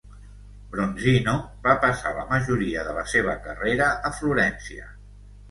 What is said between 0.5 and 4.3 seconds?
Bronzino va passar la majoria de la seva carrera a